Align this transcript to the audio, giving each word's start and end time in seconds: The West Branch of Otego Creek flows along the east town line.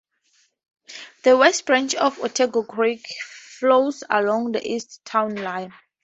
The 1.21 1.37
West 1.37 1.67
Branch 1.67 1.93
of 1.93 2.17
Otego 2.17 2.67
Creek 2.67 3.05
flows 3.23 4.03
along 4.09 4.53
the 4.53 4.67
east 4.67 5.05
town 5.05 5.35
line. 5.35 5.71